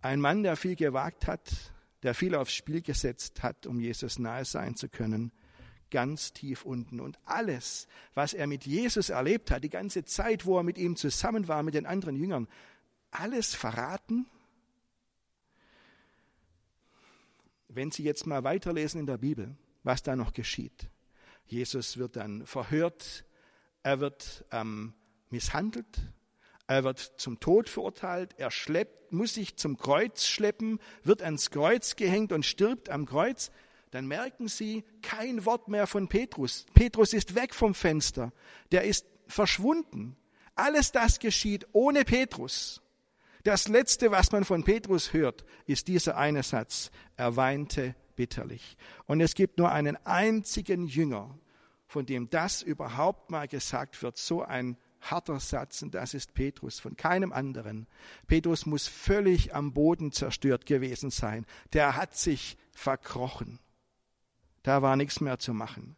Ein 0.00 0.20
Mann, 0.20 0.42
der 0.42 0.56
viel 0.56 0.76
gewagt 0.76 1.26
hat, 1.26 1.50
der 2.02 2.14
viel 2.14 2.34
aufs 2.34 2.54
Spiel 2.54 2.80
gesetzt 2.80 3.42
hat, 3.42 3.66
um 3.66 3.80
Jesus 3.80 4.18
nahe 4.18 4.44
sein 4.44 4.76
zu 4.76 4.88
können, 4.88 5.32
ganz 5.90 6.32
tief 6.32 6.64
unten. 6.64 7.00
Und 7.00 7.18
alles, 7.24 7.88
was 8.14 8.32
er 8.32 8.46
mit 8.46 8.64
Jesus 8.64 9.10
erlebt 9.10 9.50
hat, 9.50 9.64
die 9.64 9.70
ganze 9.70 10.04
Zeit, 10.04 10.46
wo 10.46 10.56
er 10.56 10.62
mit 10.62 10.78
ihm 10.78 10.96
zusammen 10.96 11.48
war, 11.48 11.62
mit 11.62 11.74
den 11.74 11.86
anderen 11.86 12.16
Jüngern, 12.16 12.48
alles 13.10 13.54
verraten? 13.54 14.26
Wenn 17.78 17.92
Sie 17.92 18.02
jetzt 18.02 18.26
mal 18.26 18.42
weiterlesen 18.42 18.98
in 18.98 19.06
der 19.06 19.18
Bibel, 19.18 19.54
was 19.84 20.02
da 20.02 20.16
noch 20.16 20.32
geschieht. 20.32 20.90
Jesus 21.46 21.96
wird 21.96 22.16
dann 22.16 22.44
verhört 22.44 23.24
er 23.84 24.00
wird 24.00 24.44
ähm, 24.50 24.94
misshandelt, 25.30 26.00
er 26.66 26.82
wird 26.82 26.98
zum 26.98 27.38
Tod 27.38 27.68
verurteilt, 27.68 28.34
er 28.36 28.50
schleppt, 28.50 29.12
muss 29.12 29.34
sich 29.34 29.56
zum 29.56 29.76
Kreuz 29.76 30.26
schleppen, 30.26 30.80
wird 31.04 31.22
ans 31.22 31.52
Kreuz 31.52 31.94
gehängt 31.94 32.32
und 32.32 32.44
stirbt 32.44 32.90
am 32.90 33.06
Kreuz. 33.06 33.52
Dann 33.92 34.08
merken 34.08 34.48
sie 34.48 34.82
kein 35.00 35.44
Wort 35.44 35.68
mehr 35.68 35.86
von 35.86 36.08
Petrus. 36.08 36.66
Petrus 36.74 37.12
ist 37.12 37.36
weg 37.36 37.54
vom 37.54 37.74
Fenster, 37.74 38.32
der 38.72 38.82
ist 38.86 39.06
verschwunden. 39.28 40.16
Alles 40.56 40.90
das 40.90 41.20
geschieht 41.20 41.68
ohne 41.70 42.04
Petrus. 42.04 42.82
Das 43.44 43.68
Letzte, 43.68 44.10
was 44.10 44.32
man 44.32 44.44
von 44.44 44.64
Petrus 44.64 45.12
hört, 45.12 45.44
ist 45.66 45.88
dieser 45.88 46.16
eine 46.16 46.42
Satz. 46.42 46.90
Er 47.16 47.36
weinte 47.36 47.94
bitterlich. 48.16 48.76
Und 49.06 49.20
es 49.20 49.34
gibt 49.34 49.58
nur 49.58 49.70
einen 49.70 49.96
einzigen 50.04 50.86
Jünger, 50.86 51.38
von 51.86 52.04
dem 52.04 52.28
das 52.30 52.62
überhaupt 52.62 53.30
mal 53.30 53.48
gesagt 53.48 54.02
wird, 54.02 54.16
so 54.16 54.42
ein 54.42 54.76
harter 55.00 55.38
Satz, 55.40 55.82
und 55.82 55.94
das 55.94 56.14
ist 56.14 56.34
Petrus, 56.34 56.80
von 56.80 56.96
keinem 56.96 57.32
anderen. 57.32 57.86
Petrus 58.26 58.66
muss 58.66 58.88
völlig 58.88 59.54
am 59.54 59.72
Boden 59.72 60.12
zerstört 60.12 60.66
gewesen 60.66 61.10
sein. 61.10 61.46
Der 61.72 61.96
hat 61.96 62.16
sich 62.16 62.56
verkrochen. 62.72 63.60
Da 64.62 64.82
war 64.82 64.96
nichts 64.96 65.20
mehr 65.20 65.38
zu 65.38 65.54
machen. 65.54 65.96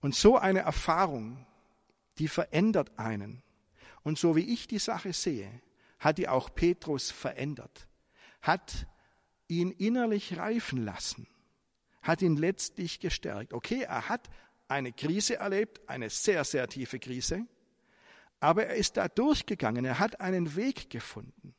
Und 0.00 0.14
so 0.14 0.36
eine 0.36 0.60
Erfahrung, 0.60 1.46
die 2.18 2.28
verändert 2.28 2.98
einen. 2.98 3.42
Und 4.02 4.18
so 4.18 4.34
wie 4.34 4.52
ich 4.52 4.66
die 4.66 4.80
Sache 4.80 5.12
sehe, 5.12 5.62
hat 6.02 6.18
die 6.18 6.28
auch 6.28 6.54
Petrus 6.54 7.10
verändert, 7.10 7.88
hat 8.42 8.86
ihn 9.48 9.70
innerlich 9.70 10.36
reifen 10.36 10.84
lassen 10.84 11.26
hat 12.02 12.20
ihn 12.20 12.36
letztlich 12.36 13.00
gestärkt. 13.00 13.52
Okay, 13.52 13.82
er 13.82 14.08
hat 14.08 14.28
eine 14.68 14.92
Krise 14.92 15.36
erlebt, 15.36 15.80
eine 15.88 16.10
sehr, 16.10 16.44
sehr 16.44 16.68
tiefe 16.68 16.98
Krise, 16.98 17.46
aber 18.40 18.66
er 18.66 18.74
ist 18.74 18.96
da 18.96 19.08
durchgegangen, 19.08 19.84
er 19.84 19.98
hat 19.98 20.20
einen 20.20 20.56
Weg 20.56 20.90
gefunden. 20.90 21.54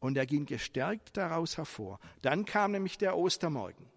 Und 0.00 0.16
er 0.16 0.26
ging 0.26 0.46
gestärkt 0.46 1.16
daraus 1.16 1.56
hervor. 1.56 1.98
Dann 2.22 2.44
kam 2.44 2.70
nämlich 2.70 2.98
der 2.98 3.16
Ostermorgen. 3.16 3.90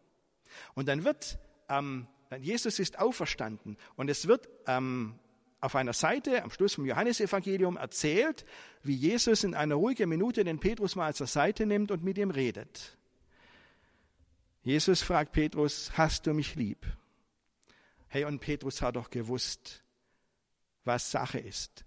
Und 0.74 0.88
dann 0.88 1.04
wird, 1.04 1.38
ähm, 1.70 2.08
Jesus 2.40 2.80
ist 2.80 2.98
auferstanden 3.00 3.78
und 3.96 4.10
es 4.10 4.28
wird 4.28 4.50
ähm, 4.68 5.20
auf 5.62 5.76
einer 5.76 5.94
Seite 5.94 6.44
am 6.44 6.50
Schluss 6.50 6.74
vom 6.74 6.86
Johannesevangelium 6.86 7.78
erzählt, 7.78 8.46
wie 8.84 8.96
Jesus 8.96 9.44
in 9.44 9.54
einer 9.54 9.76
ruhigen 9.76 10.10
Minute 10.10 10.44
den 10.44 10.60
Petrus 10.60 10.96
mal 10.96 11.14
zur 11.14 11.28
Seite 11.28 11.68
nimmt 11.68 11.92
und 11.92 12.04
mit 12.04 12.18
ihm 12.18 12.32
redet. 12.32 12.98
Jesus 14.64 15.02
fragt 15.02 15.32
Petrus, 15.32 15.98
hast 15.98 16.26
du 16.28 16.34
mich 16.34 16.56
lieb? 16.56 16.86
Hey, 18.08 18.26
und 18.26 18.40
Petrus 18.40 18.82
hat 18.82 18.96
doch 18.96 19.10
gewusst, 19.10 19.84
was 20.84 21.12
Sache 21.12 21.40
ist. 21.40 21.86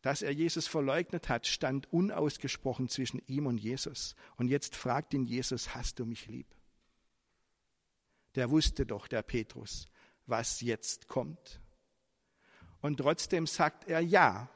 Dass 0.00 0.22
er 0.22 0.32
Jesus 0.32 0.66
verleugnet 0.66 1.28
hat, 1.28 1.46
stand 1.46 1.92
unausgesprochen 1.92 2.88
zwischen 2.88 3.20
ihm 3.26 3.46
und 3.46 3.58
Jesus. 3.58 4.16
Und 4.36 4.48
jetzt 4.48 4.74
fragt 4.74 5.14
ihn 5.14 5.24
Jesus, 5.24 5.74
hast 5.74 5.98
du 5.98 6.06
mich 6.06 6.26
lieb? 6.26 6.46
Der 8.36 8.50
wusste 8.50 8.86
doch, 8.86 9.06
der 9.06 9.22
Petrus, 9.22 9.86
was 10.26 10.60
jetzt 10.60 11.08
kommt. 11.08 11.60
Und 12.86 12.98
trotzdem 12.98 13.48
sagt 13.48 13.88
er 13.88 13.98
ja. 13.98 14.48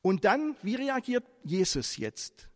Und 0.00 0.24
dann, 0.24 0.56
wie 0.62 0.74
reagiert 0.74 1.26
Jesus 1.42 1.98
jetzt? 1.98 2.48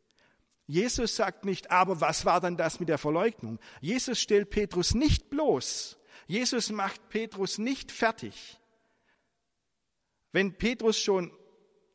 Jesus 0.67 1.17
sagt 1.17 1.45
nicht, 1.45 1.71
aber 1.71 2.01
was 2.01 2.25
war 2.25 2.41
dann 2.41 2.57
das 2.57 2.81
mit 2.81 2.89
der 2.89 2.97
Verleugnung? 2.97 3.59
Jesus 3.83 4.21
stellt 4.21 4.49
Petrus 4.49 4.95
nicht 4.95 5.29
bloß. 5.29 5.99
Jesus 6.27 6.71
macht 6.71 7.11
Petrus 7.11 7.59
nicht 7.59 7.93
fertig. 7.93 8.59
Wenn 10.33 10.57
Petrus 10.57 10.99
schon 10.99 11.31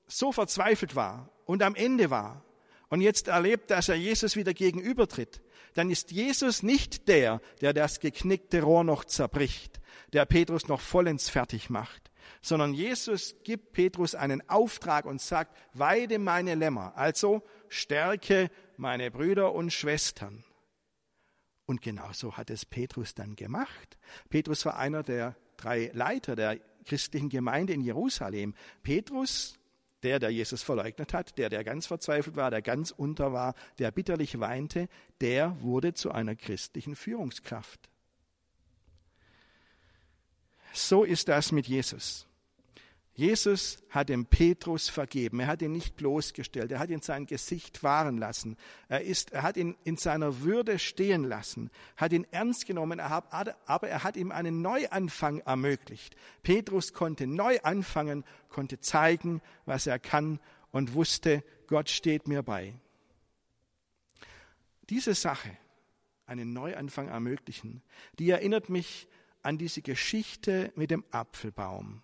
so 0.05 0.31
verzweifelt 0.31 0.95
war 0.95 1.31
und 1.45 1.63
am 1.63 1.73
Ende 1.73 2.11
war 2.11 2.45
und 2.89 3.01
jetzt 3.01 3.29
erlebt, 3.29 3.71
dass 3.71 3.89
er 3.89 3.95
Jesus 3.95 4.35
wieder 4.35 4.53
gegenübertritt, 4.53 5.41
dann 5.73 5.89
ist 5.89 6.11
Jesus 6.11 6.63
nicht 6.63 7.07
der, 7.07 7.41
der 7.61 7.73
das 7.73 7.99
geknickte 7.99 8.61
Rohr 8.61 8.83
noch 8.83 9.05
zerbricht, 9.05 9.79
der 10.13 10.25
Petrus 10.25 10.67
noch 10.67 10.81
vollends 10.81 11.29
fertig 11.29 11.69
macht, 11.69 12.11
sondern 12.41 12.73
Jesus 12.73 13.35
gibt 13.43 13.73
Petrus 13.73 14.15
einen 14.15 14.47
Auftrag 14.49 15.05
und 15.05 15.21
sagt, 15.21 15.57
weide 15.73 16.19
meine 16.19 16.55
Lämmer, 16.55 16.95
also 16.95 17.43
stärke 17.69 18.49
meine 18.77 19.11
Brüder 19.11 19.53
und 19.53 19.71
Schwestern. 19.71 20.43
Und 21.65 21.81
genauso 21.81 22.35
hat 22.35 22.49
es 22.49 22.65
Petrus 22.65 23.15
dann 23.15 23.35
gemacht. 23.35 23.97
Petrus 24.29 24.65
war 24.65 24.77
einer 24.77 25.01
der 25.01 25.35
drei 25.55 25.89
Leiter 25.93 26.35
der 26.35 26.59
christlichen 26.83 27.29
Gemeinde 27.29 27.73
in 27.73 27.81
Jerusalem. 27.81 28.53
Petrus, 28.83 29.57
der, 30.03 30.19
der 30.19 30.29
Jesus 30.29 30.61
verleugnet 30.61 31.13
hat, 31.13 31.37
der, 31.37 31.49
der 31.49 31.63
ganz 31.63 31.87
verzweifelt 31.87 32.35
war, 32.35 32.51
der 32.51 32.61
ganz 32.61 32.91
unter 32.91 33.33
war, 33.33 33.55
der 33.79 33.91
bitterlich 33.91 34.39
weinte, 34.39 34.89
der 35.21 35.61
wurde 35.61 35.93
zu 35.93 36.11
einer 36.11 36.35
christlichen 36.35 36.95
Führungskraft. 36.95 37.89
So 40.73 41.03
ist 41.03 41.27
das 41.27 41.51
mit 41.51 41.67
Jesus. 41.67 42.27
Jesus 43.15 43.77
hat 43.89 44.09
dem 44.09 44.25
Petrus 44.25 44.89
vergeben. 44.89 45.39
Er 45.39 45.47
hat 45.47 45.61
ihn 45.61 45.71
nicht 45.71 45.95
bloßgestellt. 45.95 46.71
Er 46.71 46.79
hat 46.79 46.89
ihn 46.89 47.01
sein 47.01 47.27
Gesicht 47.27 47.83
wahren 47.83 48.17
lassen. 48.17 48.57
Er, 48.87 49.01
ist, 49.01 49.31
er 49.33 49.43
hat 49.43 49.55
ihn 49.55 49.75
in 49.83 49.97
seiner 49.97 50.41
Würde 50.41 50.79
stehen 50.79 51.23
lassen, 51.23 51.69
hat 51.95 52.11
ihn 52.11 52.25
ernst 52.31 52.65
genommen, 52.65 52.99
aber 52.99 53.87
er 53.87 54.03
hat 54.03 54.17
ihm 54.17 54.31
einen 54.31 54.63
Neuanfang 54.63 55.39
ermöglicht. 55.41 56.15
Petrus 56.41 56.93
konnte 56.93 57.27
neu 57.27 57.59
anfangen, 57.61 58.23
konnte 58.49 58.79
zeigen, 58.79 59.41
was 59.65 59.85
er 59.85 59.99
kann 59.99 60.39
und 60.71 60.95
wusste, 60.95 61.43
Gott 61.67 61.89
steht 61.89 62.27
mir 62.27 62.41
bei. 62.41 62.73
Diese 64.89 65.13
Sache, 65.13 65.55
einen 66.25 66.51
Neuanfang 66.51 67.09
ermöglichen, 67.09 67.83
die 68.17 68.31
erinnert 68.31 68.69
mich 68.69 69.07
an 69.43 69.59
diese 69.59 69.83
Geschichte 69.83 70.71
mit 70.75 70.89
dem 70.89 71.03
Apfelbaum. 71.11 72.01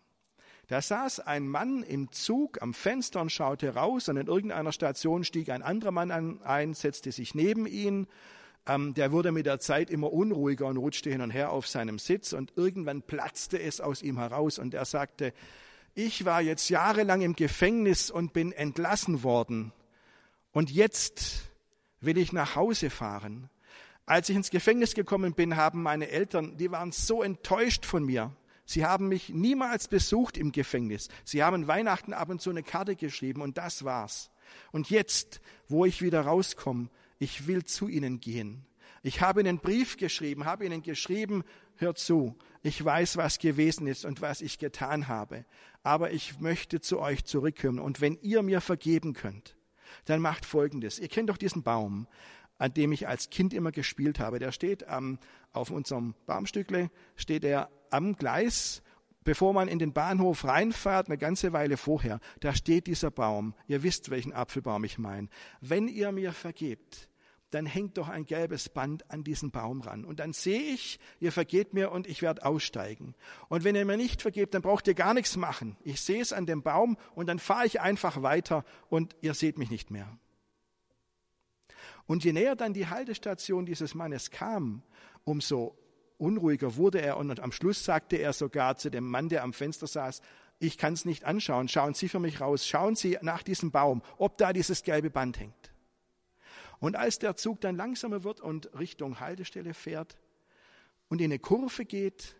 Da 0.70 0.84
saß 0.84 1.22
ein 1.22 1.48
Mann 1.48 1.82
im 1.82 2.12
Zug 2.12 2.62
am 2.62 2.76
Fenster 2.76 3.22
und 3.22 3.32
schaute 3.32 3.74
raus 3.74 4.08
und 4.08 4.18
in 4.18 4.28
irgendeiner 4.28 4.72
Station 4.72 5.24
stieg 5.24 5.50
ein 5.50 5.64
anderer 5.64 5.90
Mann 5.90 6.44
ein, 6.44 6.76
setzte 6.76 7.12
sich 7.12 7.34
neben 7.34 7.66
ihn. 7.66 8.06
Ähm, 8.68 8.94
der 8.94 9.12
wurde 9.12 9.32
mit 9.32 9.48
der 9.48 9.60
Zeit 9.60 9.90
immer 9.90 10.14
unruhiger 10.14 10.68
und 10.68 10.78
rutschte 10.78 11.10
hin 11.10 11.22
und 11.22 11.32
her 11.32 11.52
auf 11.52 11.68
seinem 11.68 11.98
Sitz 11.98 12.34
und 12.34 12.54
irgendwann 12.56 13.02
platzte 13.02 13.60
es 13.60 13.82
aus 13.82 14.04
ihm 14.04 14.20
heraus 14.20 14.60
und 14.60 14.76
er 14.76 14.86
sagte, 14.86 15.34
ich 15.96 16.24
war 16.26 16.40
jetzt 16.40 16.70
jahrelang 16.70 17.22
im 17.22 17.36
Gefängnis 17.36 18.12
und 18.12 18.34
bin 18.34 18.52
entlassen 18.52 19.24
worden 19.24 19.74
und 20.52 20.70
jetzt 20.70 21.50
will 22.00 22.20
ich 22.20 22.32
nach 22.32 22.56
Hause 22.56 22.92
fahren. 22.92 23.50
Als 24.06 24.30
ich 24.30 24.36
ins 24.36 24.52
Gefängnis 24.52 24.94
gekommen 24.94 25.34
bin, 25.34 25.56
haben 25.56 25.82
meine 25.82 26.10
Eltern, 26.10 26.58
die 26.58 26.70
waren 26.70 26.92
so 26.92 27.24
enttäuscht 27.24 27.88
von 27.88 28.06
mir. 28.06 28.36
Sie 28.70 28.86
haben 28.86 29.08
mich 29.08 29.30
niemals 29.30 29.88
besucht 29.88 30.38
im 30.38 30.52
Gefängnis. 30.52 31.08
Sie 31.26 31.42
haben 31.42 31.66
Weihnachten 31.66 32.14
ab 32.14 32.30
und 32.30 32.40
zu 32.40 32.52
eine 32.52 32.62
Karte 32.62 32.96
geschrieben 32.96 33.42
und 33.42 33.58
das 33.58 33.84
war's. 33.84 34.30
Und 34.72 34.92
jetzt, 34.92 35.42
wo 35.68 35.86
ich 35.86 36.04
wieder 36.04 36.22
rauskomme, 36.22 36.90
ich 37.18 37.48
will 37.48 37.64
zu 37.64 37.88
ihnen 37.88 38.20
gehen. 38.20 38.68
Ich 39.02 39.22
habe 39.22 39.40
ihnen 39.40 39.50
einen 39.50 39.58
Brief 39.58 39.98
geschrieben, 39.98 40.46
habe 40.46 40.68
ihnen 40.68 40.84
geschrieben, 40.84 41.44
hör 41.78 41.96
zu, 41.96 42.38
ich 42.62 42.86
weiß, 42.86 43.18
was 43.18 43.40
gewesen 43.40 43.88
ist 43.88 44.06
und 44.06 44.22
was 44.22 44.40
ich 44.40 44.60
getan 44.60 45.08
habe, 45.08 45.46
aber 45.82 46.12
ich 46.12 46.40
möchte 46.40 46.80
zu 46.80 47.00
euch 47.00 47.26
zurückkommen. 47.26 47.80
Und 47.80 48.02
wenn 48.02 48.20
ihr 48.22 48.44
mir 48.44 48.62
vergeben 48.62 49.14
könnt, 49.14 49.56
dann 50.06 50.22
macht 50.22 50.46
Folgendes. 50.46 51.00
Ihr 51.00 51.08
kennt 51.08 51.32
doch 51.32 51.38
diesen 51.38 51.64
Baum 51.64 52.08
an 52.60 52.74
dem 52.74 52.92
ich 52.92 53.08
als 53.08 53.30
Kind 53.30 53.54
immer 53.54 53.72
gespielt 53.72 54.20
habe. 54.20 54.38
Der 54.38 54.52
steht 54.52 54.86
ähm, 54.88 55.18
auf 55.54 55.72
unserem 55.72 56.14
Baumstückle, 56.26 56.92
steht 57.16 57.46
er 57.46 57.70
am 57.91 58.15
Gleis, 58.15 58.81
bevor 59.24 59.53
man 59.53 59.67
in 59.67 59.79
den 59.79 59.93
Bahnhof 59.93 60.46
reinfährt, 60.46 61.08
eine 61.08 61.17
ganze 61.17 61.53
Weile 61.53 61.77
vorher. 61.77 62.19
Da 62.39 62.53
steht 62.55 62.88
dieser 62.88 63.12
Baum. 63.12 63.53
Ihr 63.67 63.84
wisst, 63.84 64.10
welchen 64.10 64.34
Apfelbaum 64.34 64.84
ich 64.84 64.98
meine. 64.98 65.29
Wenn 65.62 65.88
ihr 65.88 66.12
mir 66.12 66.34
vergebt, 66.34 67.10
dann 67.51 67.65
hängt 67.65 67.98
doch 67.98 68.10
ein 68.10 68.25
gelbes 68.25 68.69
Band 68.69 69.10
an 69.10 69.24
diesen 69.24 69.51
Baum 69.51 69.81
ran. 69.81 70.05
Und 70.05 70.19
dann 70.19 70.34
sehe 70.34 70.62
ich, 70.62 71.00
ihr 71.19 71.31
vergeht 71.31 71.74
mir 71.74 71.91
und 71.91 72.08
ich 72.08 72.22
werde 72.22 72.46
aussteigen. 72.46 73.15
Und 73.48 73.63
wenn 73.63 73.75
ihr 73.75 73.86
mir 73.86 73.98
nicht 73.98 74.22
vergebt, 74.22 74.53
dann 74.53 74.62
braucht 74.62 74.88
ihr 74.88 74.93
gar 74.93 75.13
nichts 75.13 75.36
machen. 75.36 75.75
Ich 75.84 76.01
sehe 76.01 76.22
es 76.22 76.34
an 76.34 76.46
dem 76.46 76.62
Baum 76.62 76.98
und 77.15 77.27
dann 77.27 77.39
fahre 77.39 77.65
ich 77.65 77.81
einfach 77.81 78.22
weiter 78.22 78.63
und 78.89 79.15
ihr 79.22 79.34
seht 79.34 79.58
mich 79.58 79.69
nicht 79.69 79.89
mehr. 79.89 80.17
Und 82.05 82.24
je 82.24 82.34
näher 82.34 82.55
dann 82.55 82.74
die 82.74 82.88
Haltestation 82.88 83.65
dieses 83.65 83.93
Mannes 83.93 84.31
kam, 84.31 84.84
umso 85.24 85.77
unruhiger 86.20 86.76
wurde 86.76 87.02
er 87.02 87.18
und 87.18 87.40
am 87.40 87.52
Schluss 87.52 87.84
sagte 87.84 88.18
er 88.18 88.34
sogar 88.34 88.78
zu 88.78 88.90
dem 88.90 89.08
Mann, 89.08 89.30
der 89.30 89.44
am 89.44 89.54
Fenster 89.54 89.88
saß, 89.88 90.22
ich 90.60 90.78
kann 90.78 90.94
es 90.94 91.06
nicht 91.06 91.24
anschauen, 91.24 91.68
schauen 91.68 91.94
Sie 91.94 92.10
für 92.10 92.20
mich 92.20 92.42
raus, 92.42 92.68
schauen 92.68 92.96
Sie 92.96 93.18
nach 93.22 93.44
diesem 93.44 93.72
Baum, 93.72 94.02
ob 94.18 94.38
da 94.38 94.52
dieses 94.52 94.84
gelbe 94.84 95.10
Band 95.10 95.40
hängt. 95.40 95.72
Und 96.80 96.96
als 96.96 97.20
der 97.20 97.36
Zug 97.36 97.62
dann 97.62 97.76
langsamer 97.76 98.24
wird 98.24 98.42
und 98.42 98.70
Richtung 98.78 99.20
Haltestelle 99.20 99.74
fährt 99.74 100.18
und 101.08 101.22
in 101.22 101.26
eine 101.26 101.40
Kurve 101.40 101.86
geht, 101.86 102.36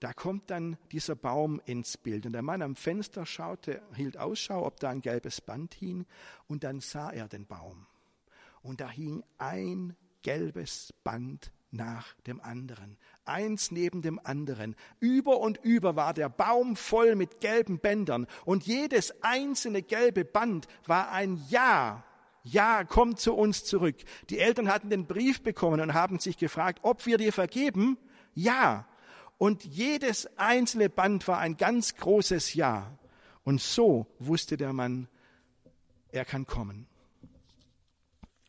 da 0.00 0.12
kommt 0.12 0.50
dann 0.50 0.76
dieser 0.92 1.14
Baum 1.14 1.60
ins 1.64 1.96
Bild. 1.96 2.26
Und 2.26 2.32
der 2.32 2.42
Mann 2.42 2.60
am 2.60 2.76
Fenster 2.76 3.24
schaute, 3.24 3.82
hielt 3.94 4.18
Ausschau, 4.18 4.66
ob 4.66 4.78
da 4.78 4.90
ein 4.90 5.00
gelbes 5.00 5.40
Band 5.40 5.74
hing, 5.74 6.04
und 6.48 6.64
dann 6.64 6.80
sah 6.80 7.10
er 7.10 7.28
den 7.28 7.46
Baum 7.46 7.86
und 8.66 8.80
da 8.80 8.90
hing 8.90 9.22
ein 9.38 9.96
gelbes 10.22 10.92
Band 11.04 11.52
nach 11.70 12.14
dem 12.26 12.40
anderen, 12.40 12.96
eins 13.24 13.70
neben 13.70 14.02
dem 14.02 14.20
anderen. 14.22 14.76
Über 15.00 15.38
und 15.40 15.58
über 15.62 15.96
war 15.96 16.14
der 16.14 16.28
Baum 16.28 16.76
voll 16.76 17.16
mit 17.16 17.40
gelben 17.40 17.78
Bändern 17.78 18.26
und 18.44 18.66
jedes 18.66 19.22
einzelne 19.22 19.82
gelbe 19.82 20.24
Band 20.24 20.68
war 20.86 21.10
ein 21.10 21.42
Ja. 21.48 22.04
Ja, 22.48 22.84
komm 22.84 23.16
zu 23.16 23.34
uns 23.34 23.64
zurück. 23.64 23.96
Die 24.30 24.38
Eltern 24.38 24.68
hatten 24.68 24.88
den 24.88 25.08
Brief 25.08 25.42
bekommen 25.42 25.80
und 25.80 25.94
haben 25.94 26.20
sich 26.20 26.38
gefragt, 26.38 26.78
ob 26.82 27.04
wir 27.04 27.18
dir 27.18 27.32
vergeben? 27.32 27.98
Ja. 28.34 28.86
Und 29.36 29.64
jedes 29.64 30.38
einzelne 30.38 30.88
Band 30.88 31.26
war 31.26 31.38
ein 31.38 31.56
ganz 31.56 31.96
großes 31.96 32.54
Ja. 32.54 32.96
Und 33.42 33.60
so 33.60 34.06
wusste 34.20 34.56
der 34.56 34.72
Mann, 34.72 35.08
er 36.10 36.24
kann 36.24 36.46
kommen. 36.46 36.86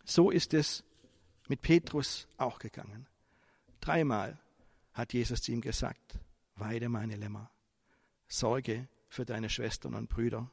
So 0.05 0.29
ist 0.29 0.53
es 0.53 0.83
mit 1.47 1.61
Petrus 1.61 2.27
auch 2.37 2.59
gegangen. 2.59 3.07
Dreimal 3.79 4.39
hat 4.93 5.13
Jesus 5.13 5.41
zu 5.41 5.51
ihm 5.51 5.61
gesagt, 5.61 6.19
weide 6.55 6.89
meine 6.89 7.15
Lämmer, 7.15 7.49
sorge 8.27 8.87
für 9.09 9.25
deine 9.25 9.49
Schwestern 9.49 9.95
und 9.95 10.09
Brüder. 10.09 10.49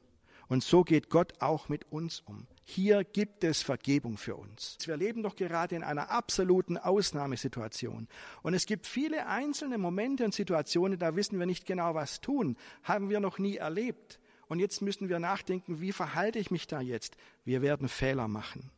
Und 0.46 0.62
so 0.62 0.84
geht 0.84 1.08
Gott 1.08 1.40
auch 1.40 1.68
mit 1.68 1.90
uns 1.90 2.20
um. 2.20 2.46
Hier 2.64 3.02
gibt 3.02 3.44
es 3.44 3.62
Vergebung 3.62 4.18
für 4.18 4.36
uns. 4.36 4.76
Wir 4.84 4.96
leben 4.96 5.22
doch 5.22 5.36
gerade 5.36 5.74
in 5.74 5.82
einer 5.82 6.10
absoluten 6.10 6.76
Ausnahmesituation. 6.76 8.08
Und 8.42 8.54
es 8.54 8.66
gibt 8.66 8.86
viele 8.86 9.26
einzelne 9.26 9.78
Momente 9.78 10.24
und 10.24 10.34
Situationen, 10.34 10.98
da 10.98 11.16
wissen 11.16 11.38
wir 11.38 11.46
nicht 11.46 11.66
genau, 11.66 11.94
was 11.94 12.20
tun. 12.20 12.56
Haben 12.82 13.08
wir 13.08 13.20
noch 13.20 13.38
nie 13.38 13.56
erlebt. 13.56 14.20
Und 14.46 14.58
jetzt 14.58 14.82
müssen 14.82 15.08
wir 15.08 15.18
nachdenken, 15.18 15.80
wie 15.80 15.92
verhalte 15.92 16.38
ich 16.38 16.50
mich 16.50 16.66
da 16.66 16.80
jetzt? 16.80 17.16
Wir 17.44 17.62
werden 17.62 17.88
Fehler 17.88 18.28
machen. 18.28 18.70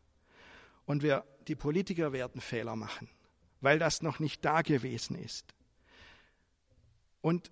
Und 0.87 1.03
wir, 1.03 1.25
die 1.49 1.57
Politiker 1.57 2.13
werden 2.13 2.41
Fehler 2.41 2.77
machen, 2.77 3.09
weil 3.61 3.79
das 3.79 4.03
noch 4.03 4.19
nicht 4.19 4.45
da 4.45 4.63
gewesen 4.63 5.17
ist. 5.19 5.55
Und 7.21 7.51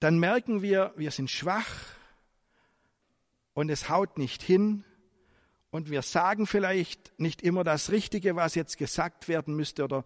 dann 0.00 0.18
merken 0.18 0.60
wir, 0.62 0.92
wir 0.96 1.10
sind 1.10 1.30
schwach 1.30 1.66
und 3.54 3.70
es 3.70 3.88
haut 3.88 4.18
nicht 4.18 4.42
hin 4.42 4.84
und 5.70 5.90
wir 5.90 6.02
sagen 6.02 6.46
vielleicht 6.46 7.18
nicht 7.18 7.42
immer 7.42 7.64
das 7.64 7.90
Richtige, 7.90 8.36
was 8.36 8.54
jetzt 8.54 8.76
gesagt 8.76 9.28
werden 9.28 9.56
müsste 9.56 9.84
oder, 9.84 10.04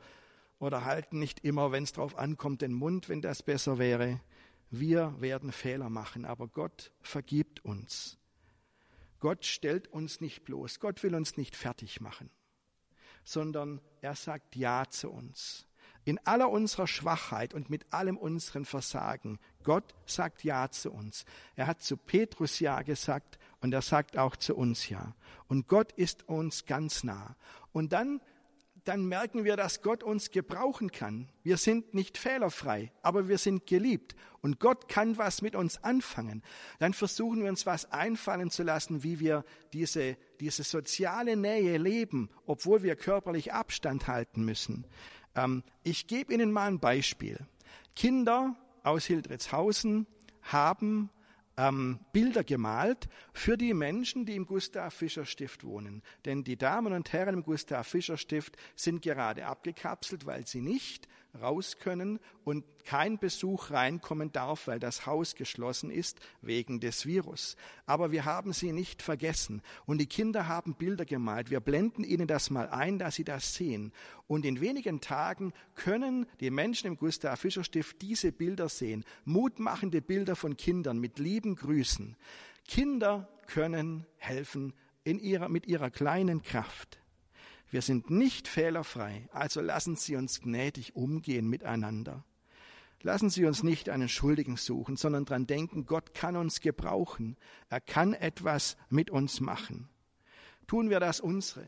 oder 0.61 0.85
halten 0.85 1.19
nicht 1.19 1.45
immer, 1.45 1.73
wenn 1.73 1.83
es 1.83 1.93
darauf 1.93 2.17
ankommt, 2.17 2.63
den 2.63 2.73
Mund, 2.73 3.09
wenn 3.09 3.23
das 3.23 3.43
besser 3.43 3.79
wäre. 3.79 4.21
Wir 4.71 5.15
werden 5.19 5.51
Fehler 5.51 5.91
machen, 5.91 6.25
aber 6.25 6.47
Gott 6.47 6.93
vergibt 7.01 7.65
uns. 7.65 8.18
Gott 9.21 9.45
stellt 9.45 9.89
uns 9.89 10.21
nicht 10.21 10.45
bloß, 10.45 10.81
Gott 10.81 11.03
will 11.03 11.15
uns 11.15 11.37
nicht 11.37 11.57
fertig 11.57 12.01
machen, 12.01 12.31
sondern 13.25 13.81
er 14.01 14.15
sagt 14.15 14.57
Ja 14.57 14.85
zu 14.89 15.11
uns. 15.11 15.67
In 16.05 16.19
aller 16.27 16.49
unserer 16.49 16.87
Schwachheit 16.87 17.53
und 17.53 17.69
mit 17.69 17.93
allem 17.93 18.17
unseren 18.17 18.65
Versagen, 18.65 19.39
Gott 19.63 19.95
sagt 20.07 20.43
Ja 20.43 20.71
zu 20.71 20.91
uns. 20.91 21.27
Er 21.55 21.67
hat 21.67 21.83
zu 21.83 21.97
Petrus 21.97 22.61
Ja 22.61 22.81
gesagt 22.83 23.39
und 23.61 23.75
er 23.75 23.83
sagt 23.83 24.17
auch 24.17 24.37
zu 24.37 24.57
uns 24.57 24.89
Ja. 24.89 25.15
Und 25.49 25.69
Gott 25.69 25.93
ist 25.93 26.27
uns 26.29 26.65
ganz 26.65 27.05
nah. 27.05 27.37
Und 27.73 27.93
dann 27.93 28.23
dann 28.89 29.05
merken 29.05 29.45
wir, 29.45 29.57
dass 29.57 29.83
Gott 29.83 30.03
uns 30.03 30.31
gebrauchen 30.31 30.91
kann. 30.91 31.29
Wir 31.43 31.59
sind 31.59 31.93
nicht 31.93 32.17
fehlerfrei, 32.17 32.91
aber 33.03 33.29
wir 33.29 33.37
sind 33.37 33.67
geliebt 33.67 34.17
und 34.41 34.61
Gott 34.61 34.89
kann 34.89 35.19
was 35.19 35.43
mit 35.43 35.55
uns 35.55 35.85
anfangen. 35.85 36.43
Dann 36.79 36.95
versuchen 36.95 37.43
wir 37.43 37.51
uns 37.51 37.67
was 37.67 37.93
einfallen 37.93 38.51
zu 38.51 38.63
lassen, 38.63 39.03
wie 39.03 39.21
wir 39.21 39.45
diese, 39.75 40.17
diese 40.41 40.63
soziale 40.63 41.37
Nähe 41.37 41.77
leben, 41.77 42.31
obwohl 42.47 42.83
wir 42.83 42.97
körperlich 42.97 43.53
Abstand 43.53 44.09
halten 44.09 44.43
müssen. 44.43 44.87
Ähm, 45.35 45.65
ich 45.83 46.07
gebe 46.07 46.33
Ihnen 46.33 46.51
mal 46.51 46.69
ein 46.69 46.81
Beispiel. 46.81 47.47
Kinder 47.95 48.57
aus 48.85 49.05
Hildritzhausen 49.05 50.07
haben 50.41 51.11
ähm, 51.59 51.99
Bilder 52.13 52.45
gemalt 52.45 53.09
für 53.35 53.59
die 53.59 53.75
Menschen, 53.75 54.25
die 54.25 54.37
im 54.37 54.47
Gustav 54.47 54.95
Fischer 54.95 55.27
Stift 55.27 55.65
wohnen. 55.65 56.03
Denn 56.25 56.45
die 56.45 56.57
Damen 56.57 56.93
und 56.95 57.13
Herren 57.13 57.35
im 57.35 57.43
Gustav 57.43 57.87
Fischer 57.87 58.17
Stift 58.17 58.57
sind 58.77 59.03
gerade 59.03 59.45
abgekapselt, 59.45 60.25
weil 60.25 60.47
sie 60.47 60.63
nicht 60.63 61.09
raus 61.41 61.79
können 61.79 62.19
und 62.45 62.65
kein 62.85 63.19
Besuch 63.19 63.71
reinkommen 63.71 64.33
darf, 64.33 64.67
weil 64.67 64.81
das 64.81 65.07
Haus 65.07 65.35
geschlossen 65.35 65.91
ist 65.91 66.21
wegen 66.41 66.81
des 66.81 67.05
Virus. 67.07 67.57
Aber 67.87 68.13
wir 68.13 68.25
haben 68.25 68.53
sie 68.53 68.73
nicht 68.73 69.03
vergessen 69.03 69.63
und 69.87 69.99
die 69.99 70.07
Kinder 70.07 70.49
haben 70.49 70.75
Bilder 70.75 71.05
gemalt. 71.05 71.51
Wir 71.51 71.61
blenden 71.61 72.05
ihnen 72.05 72.27
das 72.27 72.51
mal 72.51 72.69
ein, 72.69 72.99
dass 72.99 73.17
sie 73.17 73.25
das 73.25 73.55
sehen. 73.55 73.93
Und 74.27 74.47
in 74.47 74.61
wenigen 74.61 75.01
Tagen 75.01 75.53
können 75.75 76.27
die 76.41 76.51
Menschen 76.51 76.87
im 76.87 76.97
Gustav 76.97 77.41
Fischer 77.41 77.65
Stift 77.65 78.01
diese 78.03 78.33
Bilder 78.33 78.69
sehen. 78.69 79.05
Mutmachende 79.25 80.01
Bilder 80.01 80.37
von 80.37 80.57
Kindern 80.57 80.99
mit 80.99 81.19
lieben 81.19 81.57
Grüßen. 81.57 82.17
Kinder 82.67 83.29
können 83.47 84.07
helfen 84.17 84.73
in 85.05 85.19
ihrer, 85.19 85.49
mit 85.49 85.67
ihrer 85.67 85.91
kleinen 85.91 86.43
Kraft. 86.43 86.99
Wir 87.71 87.83
sind 87.83 88.11
nicht 88.11 88.49
fehlerfrei, 88.49 89.29
also 89.33 89.61
lassen 89.61 89.97
Sie 89.97 90.17
uns 90.17 90.41
gnädig 90.41 90.97
umgehen 90.97 91.49
miteinander. 91.49 92.25
Lassen 93.03 93.31
Sie 93.31 93.45
uns 93.45 93.63
nicht 93.63 93.91
einen 93.91 94.09
Schuldigen 94.09 94.57
suchen, 94.57 94.97
sondern 94.97 95.25
dran 95.25 95.47
denken, 95.47 95.87
Gott 95.87 96.15
kann 96.15 96.37
uns 96.37 96.61
gebrauchen. 96.61 97.37
Er 97.69 97.81
kann 97.81 98.13
etwas 98.13 98.77
mit 98.89 99.11
uns 99.11 99.41
machen. 99.41 99.89
Tun 100.67 100.91
wir 100.91 100.99
das 100.99 101.21
unsere. 101.21 101.67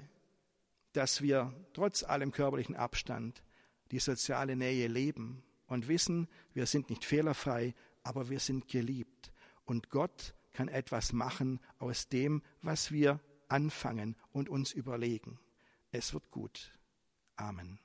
dass 0.92 1.22
wir 1.22 1.54
trotz 1.72 2.02
allem 2.02 2.32
körperlichen 2.32 2.76
Abstand 2.76 3.42
die 3.90 3.98
soziale 3.98 4.56
Nähe 4.56 4.88
leben 4.88 5.42
und 5.66 5.88
wissen, 5.88 6.28
wir 6.52 6.66
sind 6.66 6.90
nicht 6.90 7.04
fehlerfrei, 7.04 7.74
aber 8.02 8.28
wir 8.28 8.40
sind 8.40 8.68
geliebt. 8.68 9.32
Und 9.64 9.90
Gott 9.90 10.34
kann 10.52 10.68
etwas 10.68 11.12
machen 11.12 11.60
aus 11.78 12.08
dem, 12.08 12.42
was 12.60 12.90
wir 12.90 13.20
anfangen 13.48 14.16
und 14.32 14.48
uns 14.48 14.72
überlegen. 14.72 15.38
Es 15.92 16.14
wird 16.14 16.30
gut. 16.30 16.70
Amen. 17.36 17.80